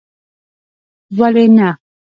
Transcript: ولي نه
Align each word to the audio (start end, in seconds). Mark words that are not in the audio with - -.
ولي 1.19 1.45
نه 1.57 1.69